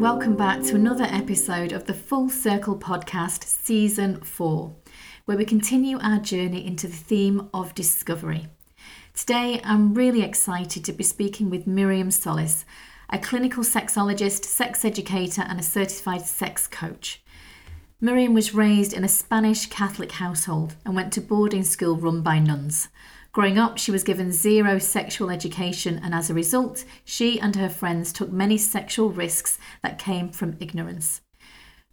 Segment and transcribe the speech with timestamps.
[0.00, 4.74] welcome back to another episode of the Full Circle Podcast, Season 4,
[5.26, 8.46] where we continue our journey into the theme of discovery.
[9.12, 12.64] Today, I'm really excited to be speaking with Miriam Solis,
[13.10, 17.20] a clinical sexologist, sex educator, and a certified sex coach.
[18.00, 22.38] Miriam was raised in a Spanish Catholic household and went to boarding school run by
[22.38, 22.88] nuns.
[23.32, 27.68] Growing up, she was given zero sexual education, and as a result, she and her
[27.68, 31.20] friends took many sexual risks that came from ignorance.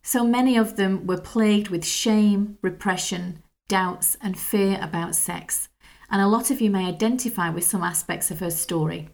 [0.01, 5.69] So many of them were plagued with shame, repression, doubts, and fear about sex.
[6.09, 9.09] And a lot of you may identify with some aspects of her story.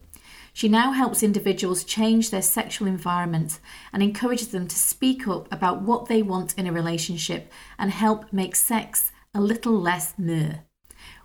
[0.53, 3.59] She now helps individuals change their sexual environment
[3.91, 8.31] and encourages them to speak up about what they want in a relationship and help
[8.31, 10.59] make sex a little less meh.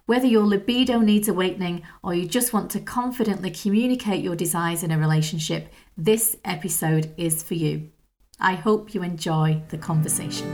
[0.09, 4.91] Whether your libido needs awakening or you just want to confidently communicate your desires in
[4.91, 7.91] a relationship, this episode is for you.
[8.41, 10.49] I hope you enjoy the conversation.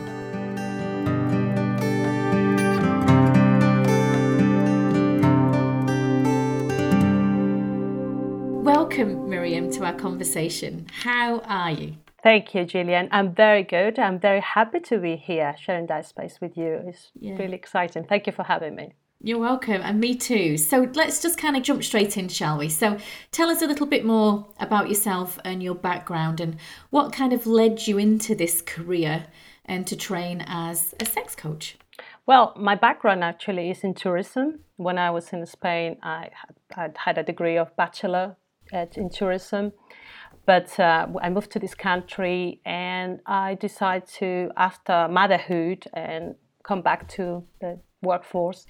[8.64, 10.89] Welcome, Miriam, to our conversation.
[10.91, 11.94] How are you?
[12.24, 13.08] Thank you, Gillian.
[13.12, 14.00] I'm very good.
[14.00, 16.80] I'm very happy to be here sharing that space with you.
[16.89, 17.36] It's yeah.
[17.36, 18.02] really exciting.
[18.02, 18.94] Thank you for having me.
[19.27, 20.58] You're welcome, and me too.
[20.58, 22.69] So let's just kind of jump straight in, shall we?
[22.69, 22.98] So
[23.33, 26.58] tell us a little bit more about yourself and your background and
[26.91, 29.25] what kind of led you into this career
[29.64, 31.78] and to train as a sex coach.
[32.27, 34.61] Well, my background actually is in tourism.
[34.77, 36.28] When I was in Spain, I
[36.72, 38.36] had, a degree of bachelor
[38.95, 39.72] in tourism.
[40.45, 46.83] But uh, I moved to this country and I decided to, after motherhood and come
[46.83, 48.67] back to the workforce,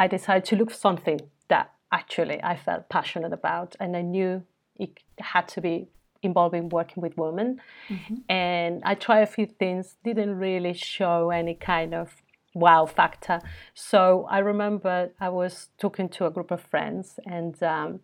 [0.00, 4.42] I decided to look for something that actually I felt passionate about and I knew
[4.76, 5.88] it had to be
[6.22, 7.60] involving working with women.
[7.90, 8.14] Mm-hmm.
[8.30, 12.16] And I tried a few things, didn't really show any kind of
[12.54, 13.40] wow factor.
[13.74, 18.00] So I remember I was talking to a group of friends and um,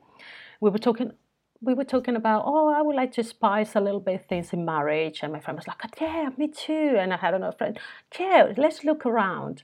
[0.61, 1.13] we were talking
[1.63, 4.67] we were talking about, oh, I would like to spice a little bit things in
[4.67, 5.21] marriage.
[5.23, 6.97] And my friend was like, yeah, me too.
[7.01, 7.79] And I had another friend,
[8.21, 9.63] yeah, let's look around.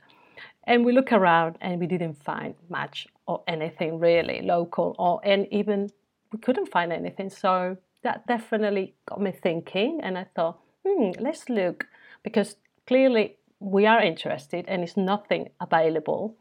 [0.65, 5.47] And we look around and we didn't find much or anything really local or and
[5.50, 5.91] even
[6.33, 7.31] we couldn't find anything.
[7.31, 11.87] So that definitely got me thinking and I thought, hmm, let's look
[12.23, 12.56] because
[12.87, 16.37] clearly we are interested and it's nothing available.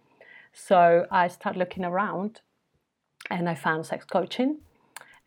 [0.53, 2.41] So I started looking around
[3.29, 4.57] and I found sex coaching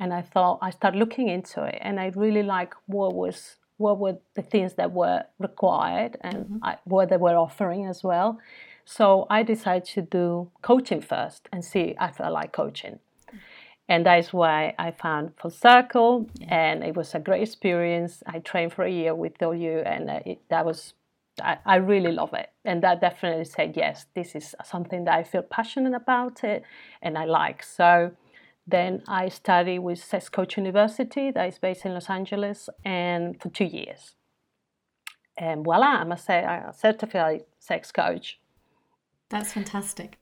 [0.00, 3.99] and I thought I started looking into it, and I really like what was what
[3.99, 6.59] were the things that were required and mm-hmm.
[6.62, 8.38] I, what they were offering as well.
[8.84, 12.98] So I decided to do coaching first and see if I like coaching.
[13.88, 18.22] And that is why I found Full Circle, and it was a great experience.
[18.26, 20.94] I trained for a year with you, and uh, it, that was
[21.42, 22.50] I, I, really love it.
[22.64, 26.62] And that definitely said yes, this is something that I feel passionate about it,
[27.02, 27.62] and I like.
[27.62, 28.12] So
[28.66, 33.50] then I studied with Sex Coach University, that is based in Los Angeles, and for
[33.50, 34.14] two years.
[35.36, 38.38] And voila, I'm a, a certified sex coach.
[39.34, 40.16] That's fantastic.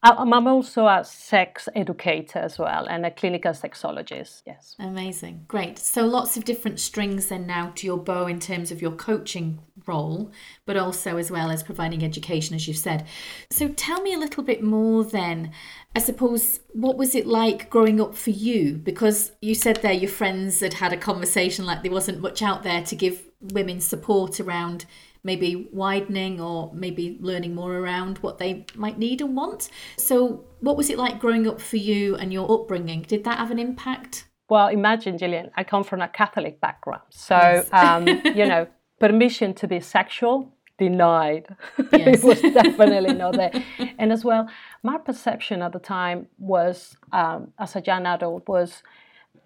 [0.00, 4.42] Uh, um, I'm also a sex educator as well and a clinical sexologist.
[4.46, 4.76] Yes.
[4.78, 5.46] Amazing.
[5.48, 5.76] Great.
[5.76, 9.58] So lots of different strings then now to your bow in terms of your coaching
[9.88, 10.30] role,
[10.66, 13.08] but also as well as providing education, as you've said.
[13.50, 15.50] So tell me a little bit more then.
[15.96, 18.74] I suppose, what was it like growing up for you?
[18.74, 22.62] Because you said there your friends had had a conversation like there wasn't much out
[22.62, 24.86] there to give women support around
[25.22, 29.70] maybe widening or maybe learning more around what they might need and want.
[29.96, 33.02] So, what was it like growing up for you and your upbringing?
[33.02, 34.26] Did that have an impact?
[34.48, 37.02] Well, imagine, Gillian, I come from a Catholic background.
[37.10, 37.68] So, yes.
[37.72, 38.66] um, you know,
[39.00, 41.46] permission to be sexual denied.
[41.92, 42.22] Yes.
[42.22, 43.52] it was definitely not there.
[43.98, 44.48] And as well,
[44.82, 48.82] my perception at the time was, um, as a young adult, was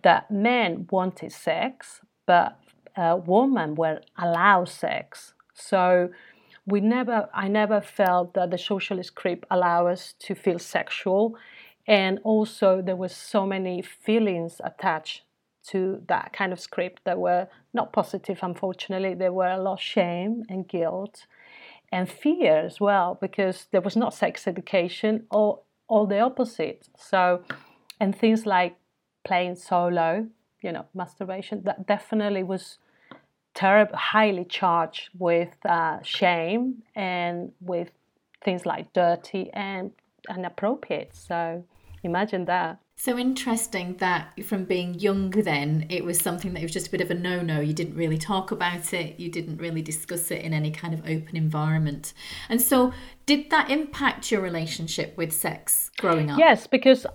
[0.02, 2.58] that men wanted sex, but
[2.96, 5.34] uh, women were allowed sex.
[5.68, 6.10] So
[6.66, 11.36] we never, I never felt that the socialist script allow us to feel sexual,
[11.86, 15.22] and also there were so many feelings attached
[15.68, 18.38] to that kind of script that were not positive.
[18.42, 21.26] Unfortunately, there were a lot of shame and guilt
[21.90, 26.88] and fear as well because there was not sex education or all the opposite.
[26.96, 27.44] So,
[28.00, 28.76] and things like
[29.24, 30.26] playing solo,
[30.62, 32.78] you know, masturbation, that definitely was
[33.54, 37.90] terrible, highly charged with uh, shame and with
[38.44, 39.92] things like dirty and
[40.28, 41.14] inappropriate.
[41.14, 41.64] So
[42.02, 42.78] imagine that.
[42.96, 47.00] So interesting that from being young, then it was something that was just a bit
[47.00, 47.58] of a no no.
[47.60, 51.00] You didn't really talk about it, you didn't really discuss it in any kind of
[51.00, 52.12] open environment.
[52.48, 52.92] And so,
[53.26, 56.38] did that impact your relationship with sex growing up?
[56.38, 57.06] Yes, because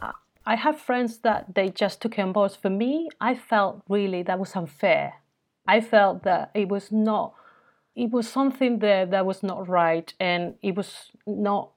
[0.46, 2.52] I have friends that they just took it on board.
[2.52, 5.14] For me, I felt really that was unfair.
[5.68, 7.34] I felt that it was not,
[7.96, 11.72] it was something there that was not right and it was not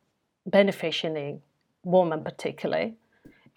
[0.47, 1.43] benefiting
[1.85, 2.95] women particularly.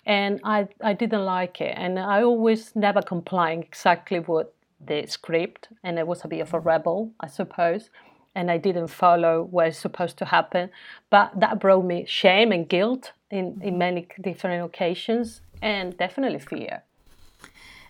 [0.06, 1.74] And I, I didn't like it.
[1.78, 4.54] And i always never complying exactly what
[4.86, 7.90] the script and i was a bit of a rebel i suppose
[8.36, 10.70] and i didn't follow what is supposed to happen.
[11.10, 16.84] But that brought me shame and guilt in, in many different occasions and definitely fear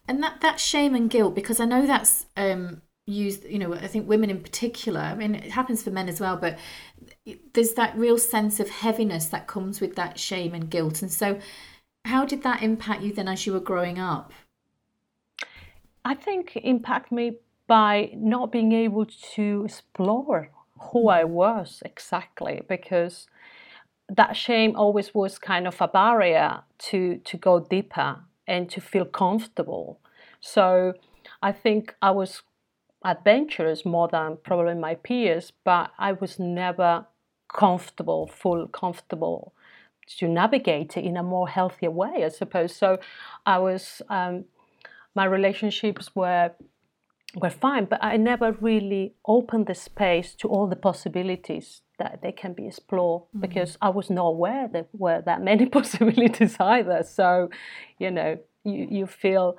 [0.08, 3.88] and that, that shame and guilt because i know that's um, used you know i
[3.88, 6.58] think women in particular i mean it happens for men as well but
[7.54, 11.40] there's that real sense of heaviness that comes with that shame and guilt and so
[12.06, 14.34] how did that impact you then as you were growing up?
[16.04, 23.28] I think impact me by not being able to explore who I was exactly because
[24.10, 29.06] that shame always was kind of a barrier to to go deeper and to feel
[29.06, 30.00] comfortable.
[30.40, 30.94] So
[31.42, 32.42] I think I was
[33.04, 37.06] adventurous more than probably my peers, but I was never
[37.54, 39.54] comfortable, full comfortable
[40.18, 42.76] to navigate it in a more healthier way, I suppose.
[42.76, 42.98] So
[43.46, 44.46] I was, um,
[45.16, 46.52] my relationships were
[47.36, 52.32] were fine, but I never really opened the space to all the possibilities that they
[52.32, 53.40] can be explored mm-hmm.
[53.40, 57.04] because I was not aware that were that many possibilities either.
[57.04, 57.50] So,
[57.98, 59.58] you know, you, you feel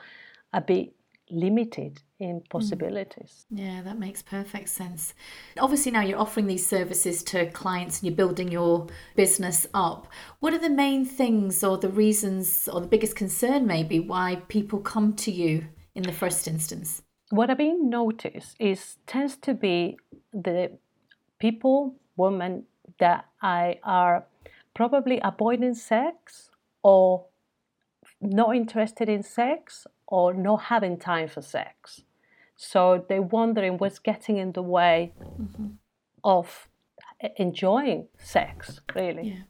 [0.53, 0.95] a bit
[1.31, 2.49] limited in mm.
[2.49, 3.47] possibilities.
[3.51, 5.15] Yeah, that makes perfect sense.
[5.59, 8.87] Obviously, now you're offering these services to clients and you're building your
[9.17, 10.07] business up.
[10.41, 14.81] What are the main things or the reasons or the biggest concern, maybe, why people
[14.81, 17.03] come to you in the first instance?
[17.35, 19.99] What I've been noticed is tends to be
[20.33, 20.79] the
[21.41, 22.63] people, women
[23.01, 24.27] that I are
[24.73, 26.51] probably avoiding sex
[26.85, 27.25] or
[28.21, 32.03] not interested in sex or not having time for sex.
[32.55, 35.71] So they're wondering what's getting in the way mm-hmm.
[36.23, 36.69] of
[37.37, 39.31] enjoying sex, really.
[39.31, 39.43] Yeah.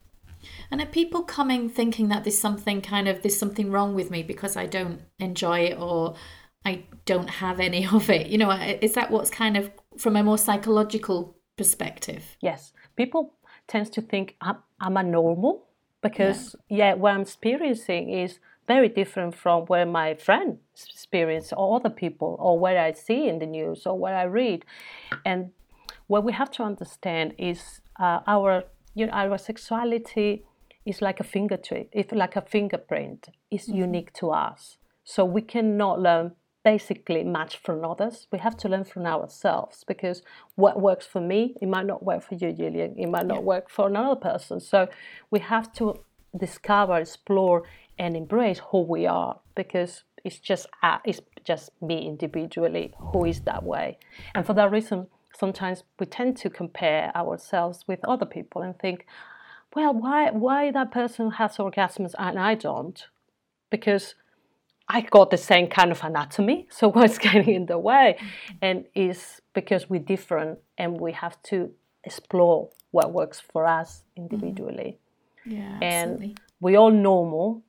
[0.70, 4.22] And are people coming thinking that there's something kind of there's something wrong with me
[4.22, 6.14] because I don't enjoy it or
[6.64, 8.28] I don't have any of it?
[8.28, 12.36] You know, is that what's kind of from a more psychological perspective?
[12.40, 13.34] Yes, people
[13.66, 15.66] tends to think I'm, I'm a normal
[16.02, 16.76] because yeah.
[16.76, 22.36] yeah, what I'm experiencing is very different from where my friends experience or other people
[22.40, 24.64] or what I see in the news or what I read.
[25.24, 25.50] And
[26.06, 28.64] what we have to understand is uh, our
[28.94, 30.44] you know our sexuality
[30.84, 33.78] is like a fingerprint, if like a fingerprint, is mm-hmm.
[33.78, 34.78] unique to us.
[35.04, 36.32] So we cannot learn
[36.64, 38.26] basically match from others.
[38.32, 40.22] We have to learn from ourselves because
[40.54, 42.94] what works for me, it might not work for you, Julian.
[42.98, 43.52] It might not yeah.
[43.52, 44.60] work for another person.
[44.60, 44.88] So
[45.30, 46.00] we have to
[46.36, 47.64] discover, explore,
[47.98, 53.40] and embrace who we are because it's just uh, it's just me individually who is
[53.42, 53.98] that way
[54.34, 55.06] and for that reason
[55.36, 59.06] sometimes we tend to compare ourselves with other people and think
[59.76, 63.06] well why why that person has orgasms and i don't
[63.70, 64.14] because
[64.88, 68.16] i got the same kind of anatomy so what's getting in the way
[68.62, 71.70] and is because we're different and we have to
[72.04, 74.98] explore what works for us individually
[75.46, 76.26] yeah absolutely.
[76.26, 77.62] and we all normal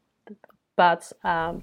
[0.75, 1.61] but um,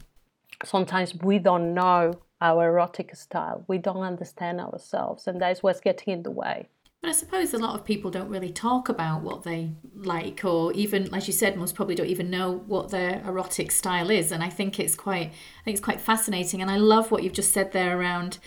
[0.64, 3.64] sometimes we don't know our erotic style.
[3.68, 6.68] We don't understand ourselves, and that's what's getting in the way.
[7.02, 10.72] But I suppose a lot of people don't really talk about what they like, or
[10.72, 14.30] even, as you said, most probably don't even know what their erotic style is.
[14.30, 16.62] And I think it's quite, I think it's quite fascinating.
[16.62, 18.38] And I love what you've just said there around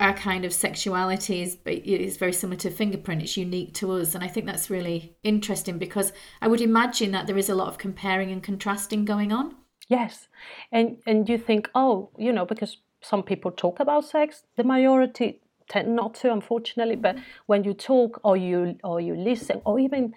[0.00, 3.22] our kind of sexuality is is very similar to fingerprint.
[3.22, 7.28] It's unique to us, and I think that's really interesting because I would imagine that
[7.28, 9.54] there is a lot of comparing and contrasting going on.
[9.88, 10.26] Yes,
[10.72, 15.40] and and you think, oh, you know, because some people talk about sex, the majority
[15.68, 16.96] tend not to, unfortunately.
[16.96, 17.16] But
[17.46, 20.14] when you talk, or you or you listen, or even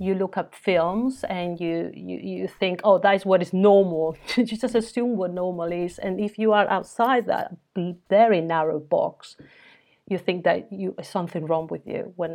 [0.00, 4.16] you look up films and you, you, you think, oh, that is what is normal.
[4.36, 5.98] you just assume what normal is.
[5.98, 7.54] And if you are outside that
[8.08, 9.36] very narrow box,
[10.08, 12.34] you think that you something wrong with you when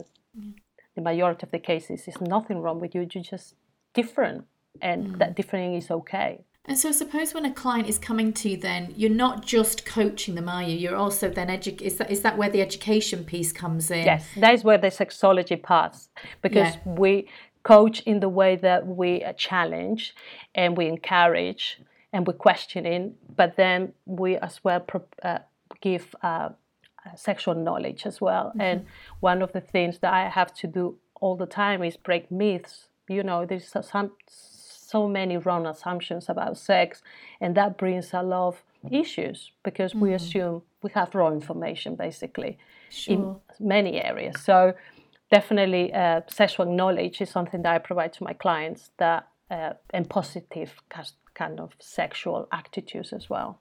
[0.95, 3.07] the majority of the cases is nothing wrong with you.
[3.11, 3.55] You're just
[3.93, 4.45] different,
[4.81, 5.17] and mm.
[5.17, 6.44] that different is okay.
[6.67, 9.85] And so, I suppose when a client is coming to you, then you're not just
[9.85, 10.75] coaching them, are you?
[10.75, 14.05] You're also then edu- is that is that where the education piece comes in?
[14.05, 16.09] Yes, that is where the sexology parts
[16.41, 16.93] because yeah.
[16.93, 17.27] we
[17.63, 20.15] coach in the way that we challenge
[20.53, 21.79] and we encourage
[22.13, 25.39] and we're questioning, but then we as well pro- uh,
[25.81, 26.49] give uh,
[27.15, 28.47] sexual knowledge as well.
[28.49, 28.61] Mm-hmm.
[28.61, 28.85] And
[29.19, 32.87] one of the things that I have to do all the time is break myths.
[33.09, 34.11] You know, there's some
[34.89, 37.01] so many wrong assumptions about sex,
[37.41, 40.01] and that brings a lot of issues because mm-hmm.
[40.01, 42.57] we assume we have wrong information basically
[42.89, 43.13] sure.
[43.13, 44.35] in many areas.
[44.41, 44.73] So
[45.31, 50.09] definitely, uh, sexual knowledge is something that I provide to my clients that uh, and
[50.09, 50.73] positive
[51.33, 53.59] kind of sexual attitudes as well.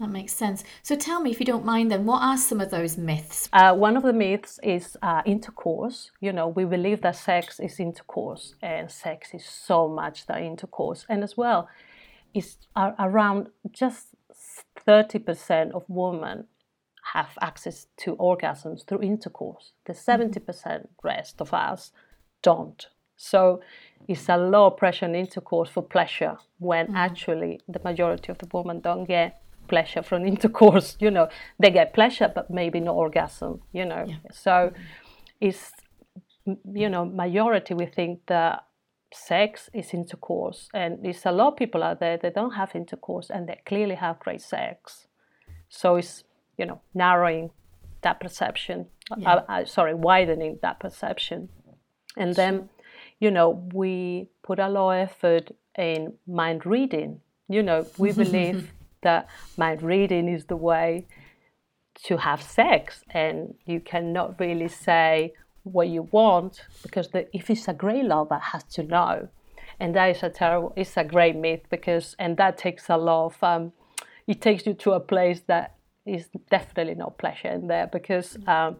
[0.00, 0.64] That makes sense.
[0.82, 3.48] So tell me, if you don't mind, then what are some of those myths?
[3.52, 6.10] Uh, one of the myths is uh, intercourse.
[6.20, 11.06] You know, we believe that sex is intercourse, and sex is so much that intercourse.
[11.08, 11.68] And as well,
[12.34, 14.08] it's around just
[14.86, 16.48] 30% of women
[17.12, 19.72] have access to orgasms through intercourse.
[19.84, 20.86] The 70% mm-hmm.
[21.04, 21.92] rest of us
[22.42, 22.84] don't.
[23.16, 23.60] So
[24.08, 26.96] it's a low pressure in intercourse for pleasure when mm.
[26.96, 31.28] actually the majority of the women don't get pleasure from intercourse you know
[31.58, 34.16] they get pleasure but maybe no orgasm you know yeah.
[34.32, 34.72] so
[35.40, 35.72] it's
[36.72, 38.64] you know majority we think that
[39.12, 43.30] sex is intercourse and there's a lot of people out there that don't have intercourse
[43.30, 45.06] and they clearly have great sex
[45.68, 46.24] so it's
[46.58, 47.50] you know narrowing
[48.02, 49.34] that perception yeah.
[49.34, 51.48] uh, uh, sorry widening that perception
[52.16, 52.68] and then
[53.20, 58.72] you know we put a lot of effort in mind reading you know we believe
[59.04, 61.06] that mind reading is the way
[62.04, 65.32] to have sex and you cannot really say
[65.62, 69.28] what you want because the, if it's a great lover has to know.
[69.80, 73.26] And that is a terrible it's a great myth because and that takes a lot
[73.26, 73.72] of um,
[74.26, 75.74] it takes you to a place that
[76.06, 78.76] is definitely no pleasure in there because um,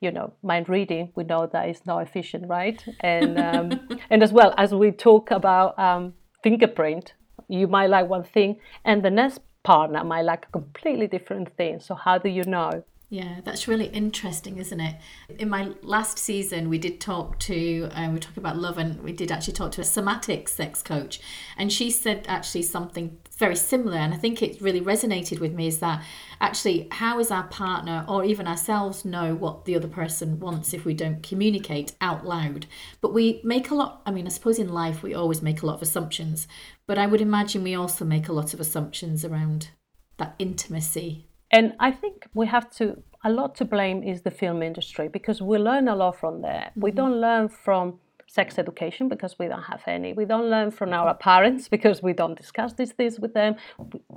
[0.00, 2.84] you know mind reading we know that is not efficient right?
[3.00, 7.14] And um, and as well as we talk about um, fingerprint
[7.48, 11.80] you might like one thing and the next partner might like a completely different thing.
[11.80, 12.84] So, how do you know?
[13.10, 14.96] Yeah, that's really interesting, isn't it?
[15.38, 19.12] In my last season, we did talk to, um, we talked about love, and we
[19.12, 21.20] did actually talk to a somatic sex coach.
[21.56, 23.98] And she said actually something very similar.
[23.98, 26.04] And I think it really resonated with me is that
[26.40, 30.84] actually, how is our partner or even ourselves know what the other person wants if
[30.84, 32.66] we don't communicate out loud?
[33.00, 35.66] But we make a lot, I mean, I suppose in life we always make a
[35.66, 36.46] lot of assumptions,
[36.86, 39.70] but I would imagine we also make a lot of assumptions around
[40.18, 44.60] that intimacy and I think we have to, a lot to blame is the film
[44.60, 46.70] industry because we learn a lot from there.
[46.70, 46.80] Mm-hmm.
[46.80, 48.00] We don't learn from
[48.34, 50.12] sex education because we don't have any.
[50.12, 53.52] We don't learn from our parents because we don't discuss these things with them.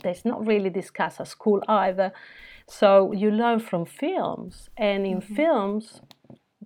[0.03, 2.11] There's not really discussed at school either.
[2.67, 2.87] So
[3.21, 5.35] you learn from films, and in mm-hmm.
[5.35, 6.01] films,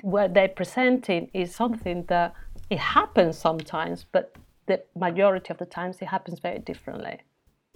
[0.01, 2.33] what they're presenting is something that
[2.69, 4.35] it happens sometimes, but
[4.67, 7.17] the majority of the times it happens very differently.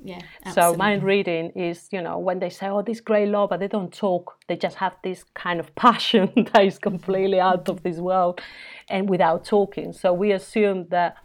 [0.05, 0.21] Yeah.
[0.45, 0.74] Absolutely.
[0.74, 3.67] So mind reading is, you know, when they say, "Oh, this great love," but they
[3.67, 4.38] don't talk.
[4.47, 8.39] They just have this kind of passion that is completely out of this world,
[8.88, 9.93] and without talking.
[9.93, 11.15] So we assume that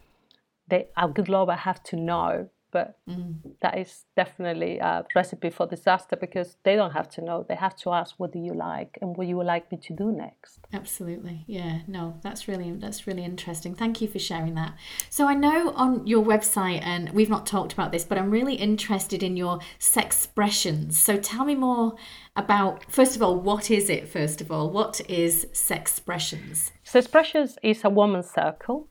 [0.69, 3.35] they, our oh, good lover have to know but mm.
[3.63, 7.45] that is definitely a recipe for disaster because they don't have to know.
[7.49, 9.95] They have to ask, "What do you like?" and what you would like me to
[9.95, 10.61] do next.
[10.73, 11.81] Absolutely, yeah.
[11.87, 13.75] No, that's really that's really interesting.
[13.75, 14.75] Thank you for sharing that.
[15.09, 18.55] So I know on your website, and we've not talked about this, but I'm really
[18.55, 20.99] interested in your sex expressions.
[20.99, 21.95] So tell me more
[22.37, 24.09] about first of all, what is it?
[24.09, 26.73] First of all, what is sex expressions?
[26.85, 28.89] Sex expressions is a woman's circle,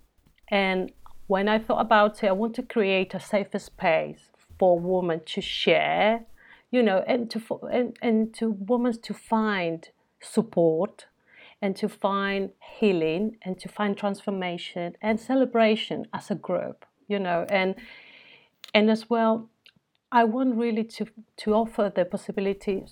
[0.49, 0.91] and
[1.29, 5.41] when I thought about it, I want to create a safer space for women to
[5.41, 6.25] share,
[6.71, 7.39] you know, and to
[7.71, 11.05] and, and to women to find support
[11.61, 17.45] and to find healing and to find transformation and celebration as a group, you know,
[17.51, 17.75] and
[18.73, 19.51] and as well,
[20.11, 21.05] I want really to
[21.41, 22.85] to offer the possibility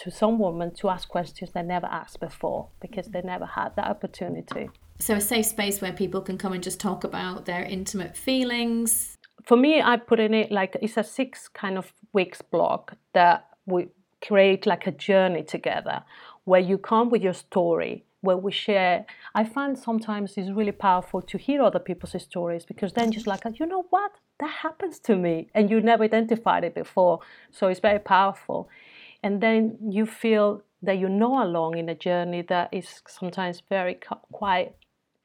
[0.00, 3.86] to some women to ask questions they never asked before because they never had that
[3.86, 4.70] opportunity.
[4.98, 9.16] So, a safe space where people can come and just talk about their intimate feelings.
[9.44, 13.46] For me, I put in it like it's a six kind of weeks block that
[13.66, 13.88] we
[14.26, 16.02] create like a journey together
[16.44, 19.06] where you come with your story where we share.
[19.34, 23.42] I find sometimes it's really powerful to hear other people's stories because then just like
[23.58, 24.12] you know what?
[24.40, 25.48] That happens to me.
[25.54, 27.20] And you never identified it before.
[27.50, 28.68] So it's very powerful.
[29.22, 33.98] And then you feel that you know along in a journey that is sometimes very
[34.32, 34.74] quite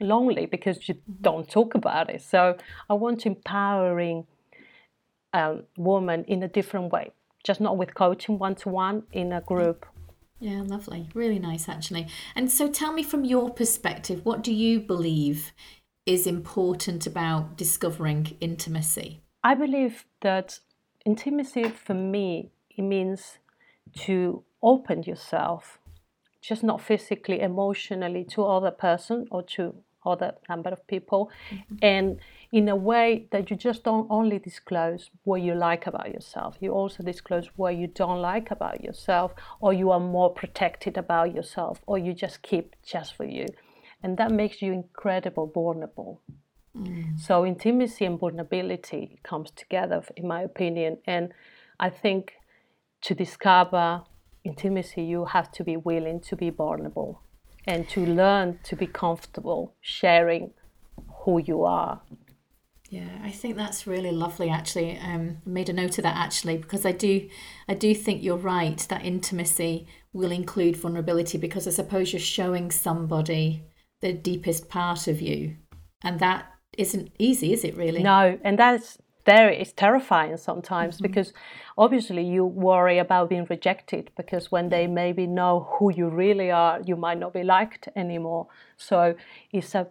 [0.02, 1.22] lonely because you mm-hmm.
[1.22, 2.22] don't talk about it.
[2.22, 2.58] So
[2.90, 4.26] I want empowering
[5.34, 7.12] um, women in a different way,
[7.44, 9.86] just not with coaching one to one in a group.
[10.40, 11.08] Yeah, lovely.
[11.14, 12.08] Really nice, actually.
[12.36, 15.54] And so tell me from your perspective, what do you believe
[16.06, 19.22] is important about discovering intimacy?
[19.44, 20.60] I believe that
[21.06, 23.38] intimacy for me it means
[23.96, 25.80] to open yourself
[26.42, 31.30] just not physically emotionally to other person or to other number of people.
[31.52, 31.76] Mm-hmm.
[31.82, 32.20] and
[32.52, 36.72] in a way that you just don't only disclose what you like about yourself you
[36.72, 41.80] also disclose what you don't like about yourself or you are more protected about yourself
[41.86, 43.46] or you just keep just for you.
[44.04, 46.22] And that makes you incredible vulnerable.
[46.76, 47.20] Mm.
[47.20, 51.00] so intimacy and vulnerability comes together in my opinion.
[51.06, 51.34] And
[51.80, 52.34] i think
[53.02, 54.04] to discover
[54.44, 57.22] intimacy, you have to be willing to be vulnerable
[57.66, 60.52] and to learn to be comfortable sharing
[61.24, 62.02] who you are.
[62.90, 64.50] Yeah, I think that's really lovely.
[64.50, 67.30] Actually, um, I made a note of that actually because I do,
[67.70, 72.70] I do think you're right that intimacy will include vulnerability because I suppose you're showing
[72.70, 73.64] somebody
[74.02, 75.56] the deepest part of you,
[76.04, 77.78] and that isn't easy, is it?
[77.78, 78.04] Really?
[78.04, 78.98] No, and that's
[79.32, 81.08] there it's terrifying sometimes mm-hmm.
[81.08, 81.34] because
[81.78, 86.76] obviously you worry about being rejected because when they maybe know who you really are
[86.90, 88.48] you might not be liked anymore.
[88.78, 89.16] So
[89.52, 89.88] it's a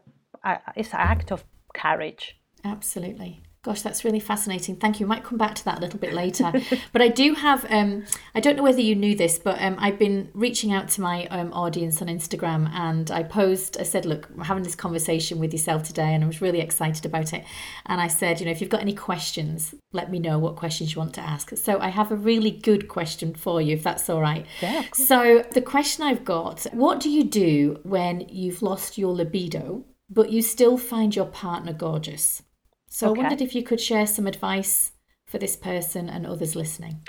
[0.81, 1.45] it's an act of
[1.83, 2.25] courage.
[2.65, 3.33] Absolutely
[3.63, 4.77] Gosh, that's really fascinating.
[4.77, 5.07] Thank you.
[5.07, 6.51] Might come back to that a little bit later.
[6.95, 9.99] but I do have, um, I don't know whether you knew this, but um, I've
[9.99, 14.31] been reaching out to my um, audience on Instagram and I posed, I said, look,
[14.35, 17.45] we're having this conversation with yourself today and I was really excited about it.
[17.85, 20.95] And I said, you know, if you've got any questions, let me know what questions
[20.95, 21.55] you want to ask.
[21.59, 24.47] So I have a really good question for you, if that's all right.
[24.63, 24.85] Yeah.
[24.95, 30.31] So the question I've got what do you do when you've lost your libido, but
[30.31, 32.43] you still find your partner gorgeous?
[32.93, 33.21] So okay.
[33.21, 34.93] I wondered if you could share some advice
[35.25, 37.01] for this person and others listening.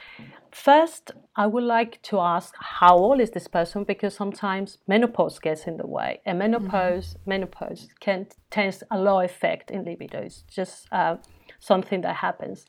[0.51, 5.65] First, I would like to ask how old is this person because sometimes menopause gets
[5.65, 7.29] in the way, and menopause mm-hmm.
[7.29, 10.19] menopause can tends a low effect in libido.
[10.19, 11.15] It's just uh,
[11.59, 12.65] something that happens,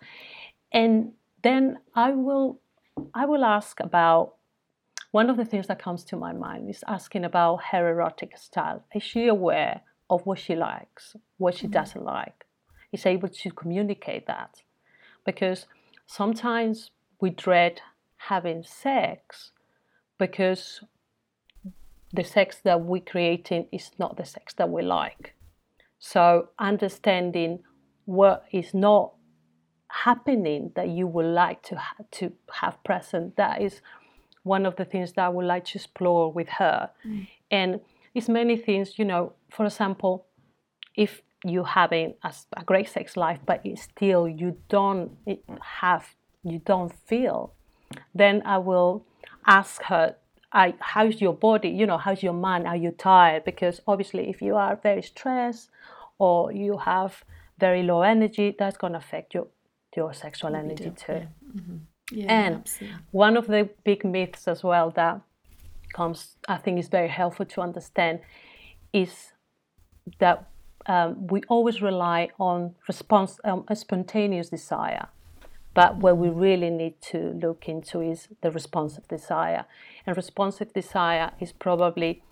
[0.73, 2.61] and then I will
[3.13, 4.37] I will ask about
[5.11, 8.85] one of the things that comes to my mind is asking about her erotic style.
[8.95, 11.73] Is she aware of what she likes, what she mm-hmm.
[11.73, 12.47] doesn't like?
[12.93, 14.63] Is able to communicate that.
[15.25, 15.67] Because
[16.07, 17.81] sometimes we dread
[18.29, 19.53] having sex
[20.19, 20.83] because
[22.13, 25.35] the sex that we're creating is not the sex that we like.
[25.99, 27.61] So understanding
[28.05, 29.13] what is not
[29.89, 33.81] happening that you would like to ha- to have present that is
[34.43, 36.91] one of the things that I would like to explore with her.
[37.07, 37.29] Mm.
[37.51, 37.81] And
[38.15, 40.27] it's many things, you know, for example,
[40.97, 45.17] if you having a, a great sex life, but still you don't
[45.61, 47.53] have, you don't feel,
[48.15, 49.05] then I will
[49.47, 50.17] ask her,
[50.53, 51.71] I, how's your body?
[51.71, 52.67] You know, how's your mind?
[52.67, 53.45] Are you tired?
[53.45, 55.71] Because obviously, if you are very stressed
[56.19, 57.25] or you have
[57.59, 59.49] very low energy, that's going to affect your
[59.97, 61.13] your sexual energy too.
[61.13, 61.27] Yeah.
[61.57, 61.77] Mm-hmm.
[62.11, 62.99] Yeah, and absolutely.
[63.11, 65.21] one of the big myths as well that
[65.95, 68.21] comes, I think, is very helpful to understand,
[68.93, 69.33] is
[70.19, 70.49] that
[70.87, 75.09] um, we always rely on response, um, a spontaneous desire.
[75.75, 79.65] But what we really need to look into is the responsive desire.
[80.07, 82.23] And responsive desire is probably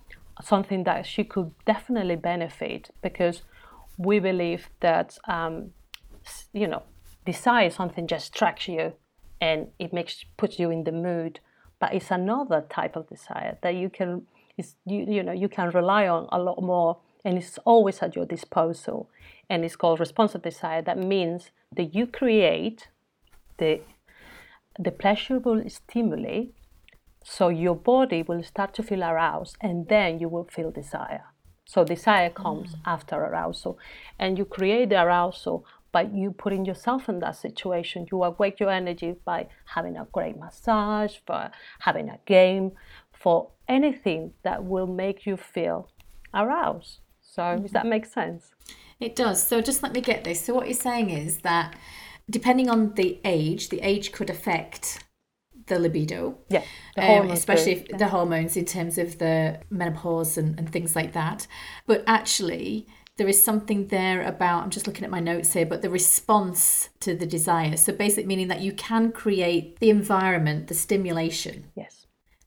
[0.43, 3.43] something that she could definitely benefit because
[3.97, 5.71] we believe that, um,
[6.53, 6.83] you know,
[7.25, 8.93] desire is something just strikes you
[9.41, 11.41] and it makes puts you in the mood.
[11.79, 14.27] But it's another type of desire that you can,
[14.59, 18.27] you, you know, you can rely on a lot more and it's always at your
[18.27, 19.11] disposal.
[19.49, 20.83] And it's called responsive desire.
[20.83, 22.89] That means that you create
[23.59, 23.81] the,
[24.79, 26.47] the pleasurable stimuli
[27.25, 31.25] so your body will start to feel aroused and then you will feel desire.
[31.67, 32.81] So desire comes mm.
[32.87, 33.79] after arousal.
[34.19, 38.07] And you create the arousal by you putting yourself in that situation.
[38.11, 42.73] You awake your energy by having a great massage, for having a game,
[43.13, 45.91] for anything that will make you feel
[46.35, 47.01] aroused.
[47.31, 47.63] So mm-hmm.
[47.63, 48.51] does that make sense?
[48.99, 49.47] It does.
[49.47, 50.45] So just let me get this.
[50.45, 51.77] So what you're saying is that
[52.29, 55.05] depending on the age, the age could affect
[55.67, 56.37] the libido.
[56.49, 56.65] Yeah.
[56.97, 57.97] The um, especially if, yeah.
[57.99, 61.47] the hormones in terms of the menopause and, and things like that.
[61.87, 65.83] But actually there is something there about I'm just looking at my notes here, but
[65.83, 67.77] the response to the desire.
[67.77, 71.71] So basically meaning that you can create the environment, the stimulation.
[71.77, 72.00] Yes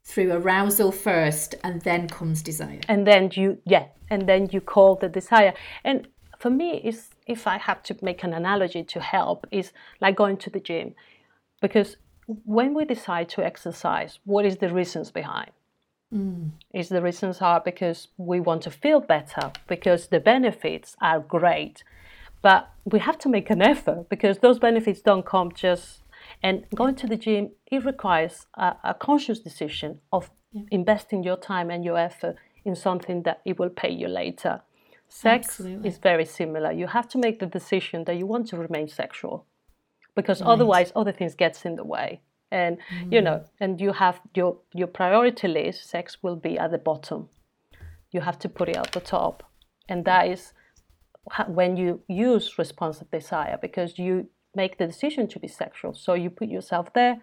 [0.04, 2.82] through arousal first and then comes desire.
[2.88, 5.54] And then you yeah and then you call the desire.
[5.84, 6.08] And
[6.40, 10.38] for me is if i have to make an analogy to help is like going
[10.38, 10.94] to the gym.
[11.62, 11.98] Because
[12.46, 15.52] when we decide to exercise what is the reasons behind?
[16.14, 16.52] Mm.
[16.76, 21.84] is the reasons are because we want to feel better because the benefits are great.
[22.44, 26.03] But we have to make an effort because those benefits don't come just
[26.44, 30.64] And going to the gym, it requires a, a conscious decision of yeah.
[30.72, 34.62] investing your time and your effort in something that it will pay you later.
[35.08, 35.88] Sex Absolutely.
[35.88, 36.72] is very similar.
[36.72, 39.46] You have to make the decision that you want to remain sexual
[40.16, 40.50] because right.
[40.50, 42.22] otherwise other things gets in the way
[42.54, 43.12] and mm.
[43.12, 47.28] you know and you have your your priority list sex will be at the bottom
[48.12, 49.44] you have to put it at the top
[49.90, 50.54] and that is
[51.48, 56.30] when you use responsive desire because you make the decision to be sexual so you
[56.30, 57.18] put yourself there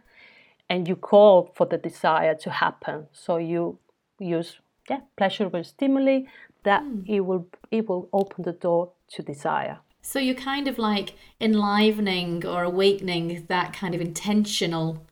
[0.68, 3.78] and you call for the desire to happen so you
[4.18, 6.20] use yeah pleasurable stimuli
[6.64, 7.08] that mm.
[7.08, 12.46] it will it will open the door to desire so you're kind of like enlivening
[12.46, 15.06] or awakening that kind of intentional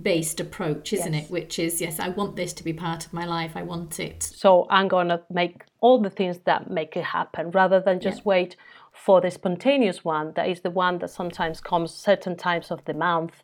[0.00, 1.24] based approach, isn't yes.
[1.24, 1.30] it?
[1.30, 3.52] Which is, yes, I want this to be part of my life.
[3.54, 4.22] I want it.
[4.22, 8.18] So I'm going to make all the things that make it happen rather than just
[8.18, 8.24] yeah.
[8.24, 8.56] wait
[8.94, 10.32] for the spontaneous one.
[10.36, 13.42] That is the one that sometimes comes certain times of the month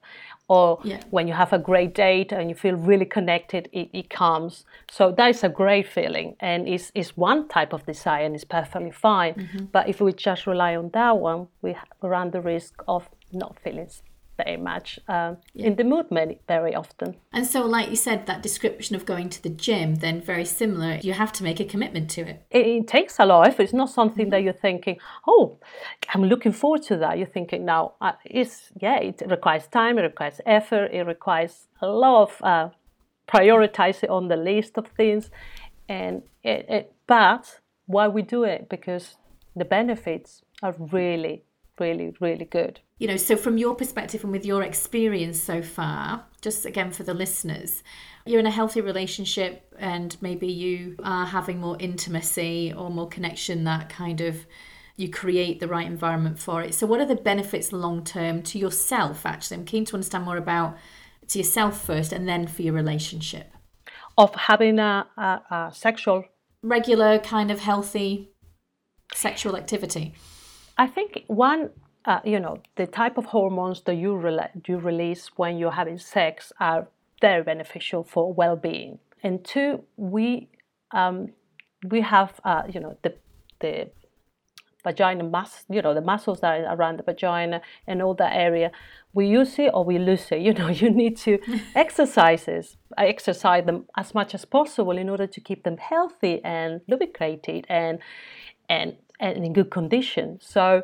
[0.49, 1.01] or yeah.
[1.11, 4.65] when you have a great date and you feel really connected, it, it comes.
[4.91, 8.43] So that is a great feeling and it's, it's one type of desire and it's
[8.43, 9.35] perfectly fine.
[9.35, 9.65] Mm-hmm.
[9.67, 13.89] But if we just rely on that one, we run the risk of not feeling
[14.44, 15.66] very much uh, yeah.
[15.66, 17.16] in the mood many, very often.
[17.33, 20.98] And so, like you said, that description of going to the gym, then very similar.
[21.03, 22.37] You have to make a commitment to it.
[22.50, 23.62] It, it takes a lot of effort.
[23.62, 24.31] It's not something mm-hmm.
[24.31, 25.59] that you're thinking, oh,
[26.12, 27.18] I'm looking forward to that.
[27.18, 31.87] You're thinking, now, uh, it's, yeah, it requires time, it requires effort, it requires a
[31.87, 32.68] lot of uh,
[33.29, 35.31] prioritizing on the list of things.
[35.88, 38.68] And it, it, but why we do it?
[38.68, 39.16] Because
[39.57, 41.42] the benefits are really,
[41.81, 46.27] really, really good you know, so from your perspective and with your experience so far,
[46.43, 47.83] just again for the listeners,
[48.27, 53.64] you're in a healthy relationship and maybe you are having more intimacy or more connection,
[53.64, 54.47] that kind of
[54.97, 56.75] you create the right environment for it.
[56.75, 59.25] So, what are the benefits long term to yourself?
[59.25, 60.77] Actually, I'm keen to understand more about
[61.29, 63.51] to yourself first and then for your relationship.
[64.19, 66.25] Of having a, a, a sexual,
[66.62, 68.29] regular, kind of healthy
[69.14, 70.14] sexual activity.
[70.85, 71.71] I think one
[72.05, 75.99] uh, you know, the type of hormones that you, re- you release when you're having
[75.99, 76.88] sex are
[77.21, 78.99] very beneficial for well-being.
[79.23, 80.49] And two, we
[80.93, 81.33] um,
[81.88, 83.14] we have uh, you know the
[83.61, 83.90] the
[84.83, 88.73] vagina mus you know the muscles that are around the vagina and all that area.
[89.12, 90.40] We use it or we lose it.
[90.47, 91.38] You know, you need to
[91.75, 97.66] exercises exercise them as much as possible in order to keep them healthy and lubricated
[97.69, 97.99] and
[98.71, 100.38] and and in good condition.
[100.40, 100.83] So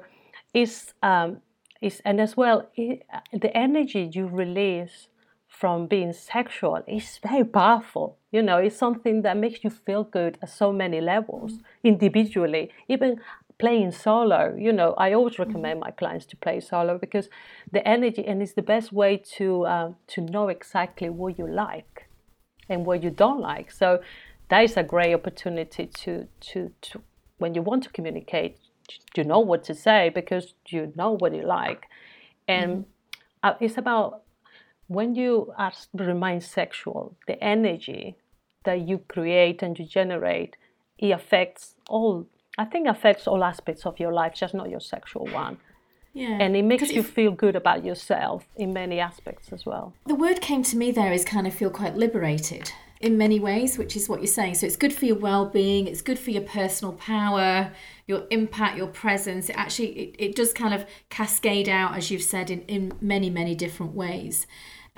[0.55, 1.39] is um,
[1.81, 5.09] is and as well it, the energy you release
[5.49, 8.19] from being sexual is very powerful.
[8.31, 12.71] You know, it's something that makes you feel good at so many levels individually.
[12.89, 13.21] Even
[13.59, 17.31] playing solo, you know, I always recommend my clients to play solo because
[17.73, 22.09] the energy and it's the best way to uh, to know exactly what you like
[22.69, 23.71] and what you don't like.
[23.71, 24.01] So
[24.49, 27.01] that is a great opportunity to to to
[27.39, 28.59] when you want to communicate
[29.17, 31.87] you know what to say because you know what you like
[32.47, 32.83] and mm-hmm.
[33.43, 34.23] uh, it's about
[34.87, 38.17] when you are remain sexual the energy
[38.65, 40.57] that you create and you generate
[40.99, 42.27] it affects all
[42.59, 45.59] i think affects all aspects of your life just not your sexual one
[46.17, 46.39] yeah.
[46.41, 49.93] And it makes you feel good about yourself in many aspects as well.
[50.07, 53.79] The word came to me there is kind of feel quite liberated in many ways,
[53.79, 54.55] which is what you're saying.
[54.55, 57.73] So it's good for your well-being, it's good for your personal power,
[58.07, 59.51] your impact, your presence.
[59.51, 63.31] It actually it, it does kind of cascade out, as you've said, in, in many,
[63.31, 64.47] many different ways.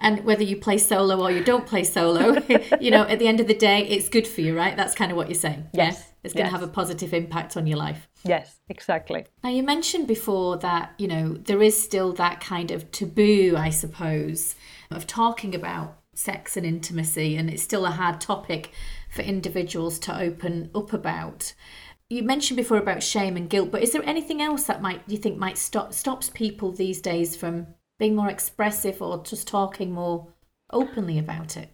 [0.01, 2.41] And whether you play solo or you don't play solo,
[2.81, 4.77] you know, at the end of the day, it's good for you, right?
[4.77, 5.67] That's kind of what you're saying.
[5.73, 5.99] Yes.
[5.99, 6.05] Yeah?
[6.25, 6.53] It's going yes.
[6.53, 8.09] to have a positive impact on your life.
[8.25, 9.27] Yes, exactly.
[9.43, 13.71] Now, you mentioned before that, you know, there is still that kind of taboo, I
[13.71, 14.57] suppose,
[14.91, 18.73] of talking about sex and intimacy, and it's still a hard topic
[19.11, 21.55] for individuals to open up about.
[22.11, 25.19] You mentioned before about shame and guilt, but is there anything else that might you
[25.19, 30.29] think might stop stops people these days from being more expressive or just talking more
[30.71, 31.71] openly about it?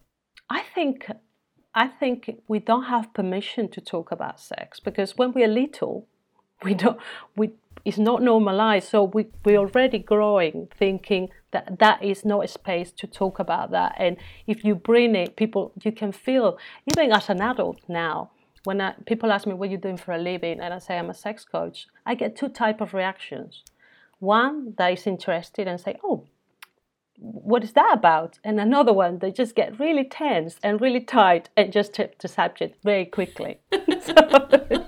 [0.50, 1.06] I think
[1.74, 6.06] I think we don't have permission to talk about sex because when we're little,
[6.62, 6.98] we don't
[7.36, 7.52] we
[7.84, 8.88] it's not normalized.
[8.88, 13.70] So we we're already growing thinking that that is not a space to talk about
[13.70, 13.94] that.
[13.96, 16.58] And if you bring it, people you can feel
[16.90, 18.30] even as an adult now.
[18.64, 21.10] When I, people ask me what you're doing for a living, and I say I'm
[21.10, 23.62] a sex coach, I get two type of reactions.
[24.18, 26.26] One that is interested and say, "Oh,
[27.18, 28.38] what is that about?
[28.42, 32.28] And another one, they just get really tense and really tight and just tip the
[32.28, 33.60] subject very quickly.
[34.00, 34.83] so,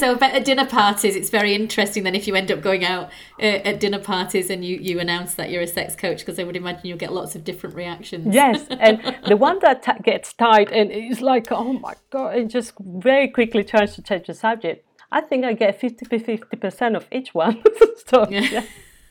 [0.00, 2.02] so at dinner parties, it's very interesting.
[2.02, 5.34] Then if you end up going out uh, at dinner parties and you you announce
[5.34, 8.34] that you're a sex coach, because I would imagine you'll get lots of different reactions.
[8.34, 12.48] Yes, and the one that t- gets tight and is like, oh my god, it
[12.48, 14.86] just very quickly turns to change the subject.
[15.12, 17.62] I think I get 50 50 percent of each one.
[18.06, 18.40] so, yeah.
[18.40, 18.64] yeah.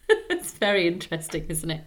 [0.30, 1.84] it's very interesting, isn't it?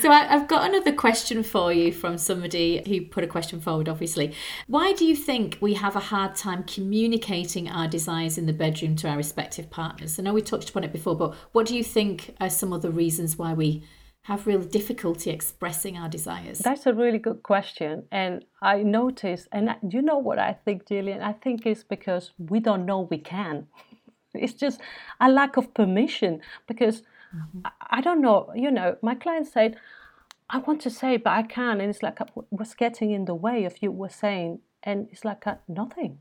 [0.00, 3.88] So I, have got another question for you from somebody who put a question forward,
[3.88, 4.34] obviously.
[4.66, 8.96] Why do you think we have a hard time communicating our desires in the bedroom
[8.96, 10.18] to our respective partners?
[10.18, 12.80] I know we touched upon it before, but what do you think are some of
[12.80, 13.82] the reasons why we
[14.22, 16.60] have real difficulty expressing our desires?
[16.60, 18.04] That's a really good question.
[18.10, 21.20] And I notice, and you know what I think, Gillian?
[21.20, 23.66] I think it's because we don't know we can.
[24.32, 24.80] It's just
[25.20, 27.02] a lack of permission because
[27.34, 27.60] Mm-hmm.
[27.90, 29.76] I, don't know, you know, my client said,
[30.48, 31.80] I want to say, but I can't.
[31.80, 32.18] And it's like,
[32.50, 34.60] what's getting in the way of you were saying?
[34.82, 36.18] And it's like, a, nothing.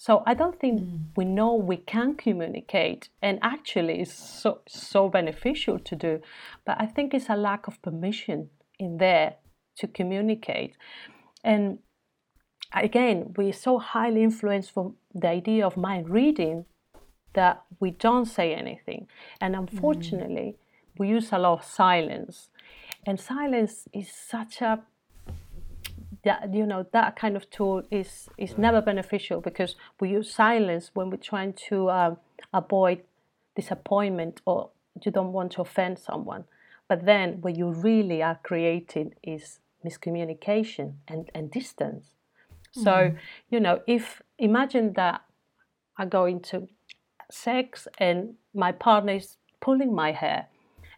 [0.00, 1.00] So I don't think mm.
[1.16, 6.20] we know we can communicate, and actually, it's so so beneficial to do.
[6.64, 9.34] But I think it's a lack of permission in there
[9.78, 10.76] to communicate,
[11.42, 11.80] and
[12.72, 16.66] again, we're so highly influenced from the idea of mind reading
[17.38, 19.06] that we don't say anything.
[19.40, 20.98] And unfortunately, mm.
[20.98, 22.48] we use a lot of silence.
[23.06, 24.82] And silence is such a
[26.24, 30.90] that you know that kind of tool is is never beneficial because we use silence
[30.94, 32.16] when we're trying to um,
[32.52, 32.98] avoid
[33.54, 34.70] disappointment or
[35.04, 36.42] you don't want to offend someone.
[36.88, 42.04] But then what you really are creating is miscommunication and, and distance.
[42.76, 42.84] Mm.
[42.84, 42.94] So,
[43.52, 45.20] you know, if imagine that
[45.96, 46.68] I go into
[47.30, 50.46] sex and my partner is pulling my hair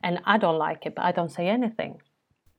[0.02, 2.00] and I don't like it, but I don't say anything.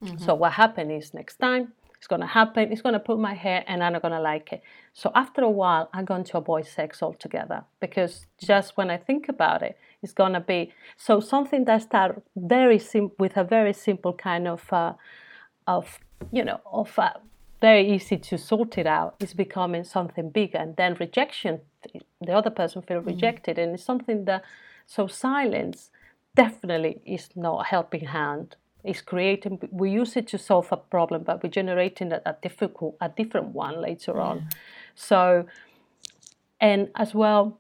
[0.04, 0.24] Mm-hmm.
[0.24, 3.84] So what happens is next time it's gonna happen, it's gonna pull my hair and
[3.84, 4.64] I'm not gonna like it.
[4.94, 9.30] So after a while I'm going to avoid sex altogether because just when I think
[9.30, 14.14] about it, it's gonna be so something that start very simple with a very simple
[14.14, 14.94] kind of uh,
[15.68, 16.00] of
[16.32, 17.12] you know of uh,
[17.62, 21.62] very easy to sort it out is becoming something bigger and then rejection
[22.20, 23.06] the other person feel mm.
[23.06, 23.64] rejected mm.
[23.64, 24.44] and it's something that
[24.88, 25.92] so silence
[26.36, 31.24] definitely is not a helping hand it's creating we use it to solve a problem
[31.24, 34.22] but we're generating a, a difficult a different one later yeah.
[34.22, 34.50] on
[34.96, 35.46] so
[36.60, 37.60] and as well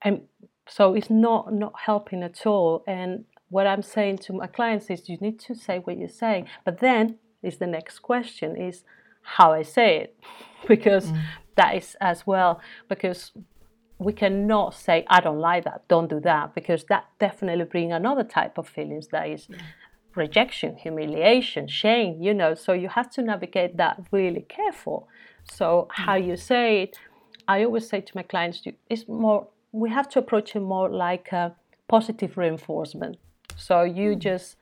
[0.00, 0.22] and
[0.68, 5.08] so it's not not helping at all and what i'm saying to my clients is
[5.08, 8.84] you need to say what you're saying but then is the next question is
[9.22, 10.16] how I say it
[10.68, 11.22] because mm.
[11.56, 13.32] that is as well because
[13.98, 18.24] we cannot say I don't like that, don't do that because that definitely bring another
[18.24, 19.58] type of feelings that is yeah.
[20.14, 22.54] rejection, humiliation, shame, you know.
[22.54, 25.08] So you have to navigate that really careful.
[25.44, 26.04] So mm.
[26.04, 26.98] how you say it,
[27.48, 31.32] I always say to my clients, it's more we have to approach it more like
[31.32, 31.54] a
[31.88, 33.18] positive reinforcement.
[33.56, 34.18] So you mm.
[34.18, 34.56] just